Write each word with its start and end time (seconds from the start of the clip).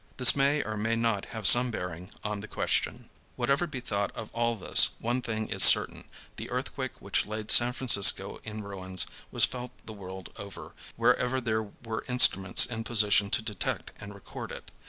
This 0.17 0.35
may 0.35 0.63
or 0.63 0.77
may 0.77 0.95
not 0.95 1.25
have 1.25 1.45
some 1.47 1.69
bearing 1.69 2.09
on 2.23 2.39
the 2.39 2.47
question. 2.47 3.11
Whatever 3.35 3.67
be 3.67 3.79
thought 3.79 4.09
of 4.15 4.31
all 4.33 4.55
this, 4.55 4.89
one 4.97 5.21
thing 5.21 5.47
is 5.49 5.61
certain, 5.61 6.05
the 6.37 6.49
earthquake 6.49 6.93
which 6.99 7.27
laid 7.27 7.51
San 7.51 7.71
Francisco 7.71 8.41
in 8.43 8.63
ruins 8.63 9.05
was 9.31 9.45
felt 9.45 9.69
the 9.85 9.93
world 9.93 10.33
over, 10.37 10.71
wherever 10.95 11.39
there 11.39 11.69
were 11.85 12.03
instruments 12.07 12.65
in 12.65 12.83
position 12.83 13.29
to 13.29 13.43
detect 13.43 13.91
and 14.01 14.15
record 14.15 14.51
it. 14.51 14.71